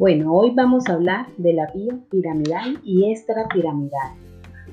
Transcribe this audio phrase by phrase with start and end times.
[0.00, 4.14] Bueno, hoy vamos a hablar de la vía piramidal y extrapiramidal.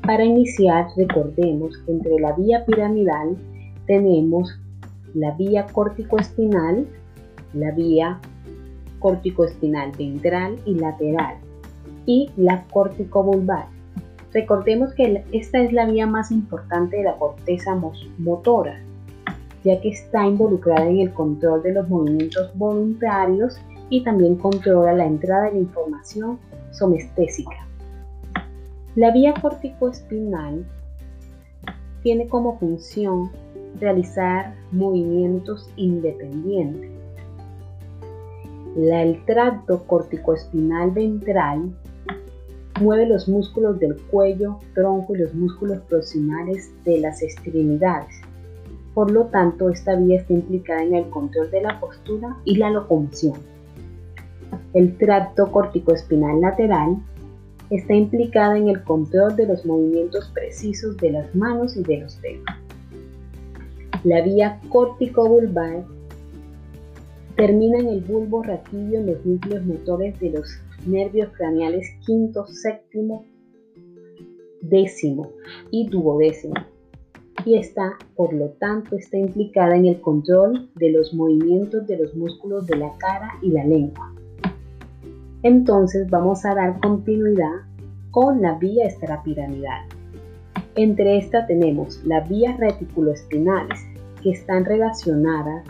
[0.06, 3.36] Para iniciar, recordemos que entre la vía piramidal
[3.88, 4.58] tenemos
[5.14, 6.88] la vía córtico-espinal,
[7.54, 8.22] la vía
[9.00, 11.36] córtico-espinal ventral y lateral
[12.06, 13.66] y la córtico-vulvar.
[14.32, 17.78] Recordemos que esta es la vía más importante de la corteza
[18.18, 18.80] motora,
[19.66, 25.06] ya que está involucrada en el control de los movimientos voluntarios y también controla la
[25.06, 26.40] entrada de la información
[26.72, 27.68] somestésica.
[28.96, 30.66] La vía córtico-espinal
[32.04, 33.32] tiene como función
[33.80, 36.92] realizar movimientos independientes.
[38.76, 41.76] el tracto corticoespinal ventral
[42.80, 48.22] mueve los músculos del cuello, tronco y los músculos proximales de las extremidades.
[48.94, 52.70] Por lo tanto, esta vía está implicada en el control de la postura y la
[52.70, 53.57] locomoción.
[54.78, 56.98] El tracto corticoespinal lateral
[57.72, 62.22] está implicada en el control de los movimientos precisos de las manos y de los
[62.22, 62.46] dedos.
[64.04, 65.84] La vía córtico-vulvar
[67.36, 70.48] termina en el bulbo raquídeo en los núcleos motores de los
[70.86, 73.26] nervios craneales quinto, séptimo,
[74.62, 75.32] décimo
[75.72, 76.54] y duodécimo
[77.46, 82.14] y está, por lo tanto, está implicada en el control de los movimientos de los
[82.14, 84.14] músculos de la cara y la lengua.
[85.44, 87.54] Entonces vamos a dar continuidad
[88.12, 89.86] con la vía extrapiramidal.
[90.76, 93.80] Entre estas tenemos las vías reticuloespinales
[94.22, 95.64] que están relacionadas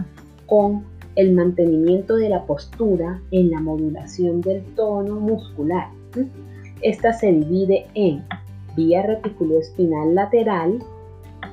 [0.46, 5.90] con el mantenimiento de la postura en la modulación del tono muscular.
[6.82, 8.24] Esta se divide en
[8.76, 10.80] vía reticuloespinal lateral,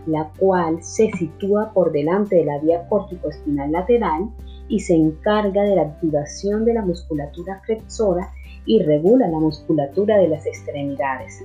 [0.06, 4.28] la cual se sitúa por delante de la vía córtico-espinal lateral
[4.68, 8.30] y se encarga de la activación de la musculatura flexora
[8.66, 11.44] y regula la musculatura de las extremidades.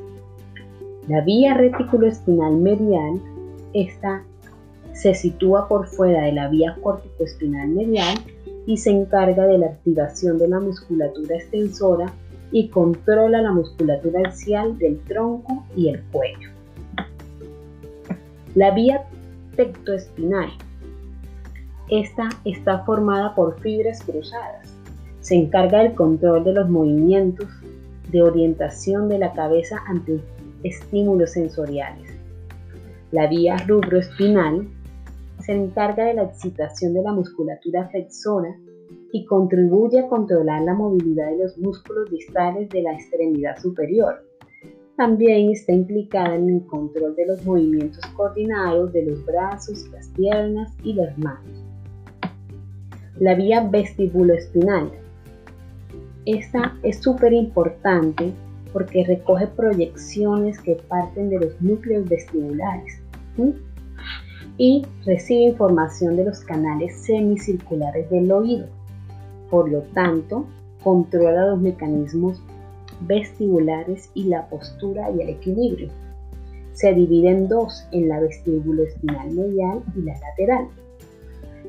[1.08, 3.22] La vía reticuloespinal medial
[3.74, 4.24] esta
[4.94, 8.18] se sitúa por fuera de la vía córtico-espinal medial
[8.66, 12.14] y se encarga de la activación de la musculatura extensora
[12.52, 16.50] y controla la musculatura axial del tronco y el cuello.
[18.56, 19.06] La vía
[19.56, 20.50] tectoespinal
[21.90, 24.72] esta está formada por fibras cruzadas.
[25.22, 27.48] Se encarga del control de los movimientos
[28.12, 30.20] de orientación de la cabeza ante
[30.64, 32.12] estímulos sensoriales.
[33.12, 34.68] La vía rubroespinal
[35.40, 38.56] se encarga de la excitación de la musculatura flexora
[39.12, 44.24] y contribuye a controlar la movilidad de los músculos distales de la extremidad superior.
[44.96, 50.72] También está implicada en el control de los movimientos coordinados de los brazos, las piernas
[50.84, 51.69] y las manos
[53.20, 54.92] la vía vestibuloespinal.
[56.26, 58.32] Esta es súper importante
[58.72, 63.02] porque recoge proyecciones que parten de los núcleos vestibulares
[64.58, 68.68] y recibe información de los canales semicirculares del oído.
[69.50, 70.46] Por lo tanto,
[70.84, 72.42] controla los mecanismos
[73.02, 75.90] vestibulares y la postura y el equilibrio.
[76.74, 80.68] Se divide en dos, en la vestibuloespinal medial y la lateral.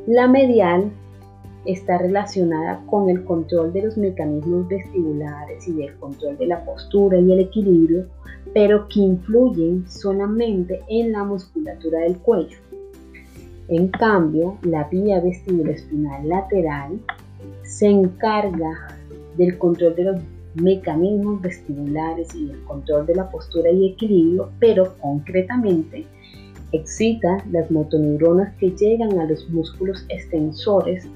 [0.06, 0.90] La medial
[1.64, 7.18] está relacionada con el control de los mecanismos vestibulares y del control de la postura
[7.18, 8.06] y el equilibrio,
[8.54, 12.58] pero que influyen solamente en la musculatura del cuello.
[13.68, 16.98] En cambio, la vía vestibuloespinal lateral
[17.62, 18.96] se encarga
[19.36, 20.22] del control de los
[20.54, 26.06] mecanismos vestibulares y del control de la postura y equilibrio, pero concretamente
[26.72, 31.08] excita las motoneuronas que llegan a los músculos extensores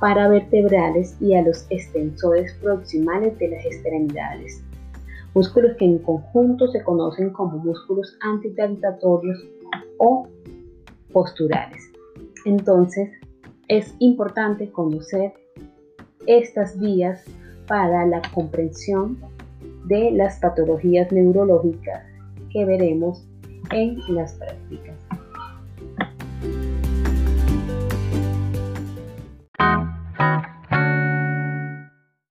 [0.00, 4.62] paravertebrales y a los extensores proximales de las extremidades.
[5.34, 9.46] Músculos que en conjunto se conocen como músculos antigravitatorios
[9.98, 10.28] o
[11.12, 11.82] posturales.
[12.44, 13.10] Entonces,
[13.68, 15.32] es importante conocer
[16.26, 17.24] estas vías
[17.66, 19.18] para la comprensión
[19.86, 22.04] de las patologías neurológicas
[22.50, 23.26] que veremos
[23.70, 24.96] en las prácticas.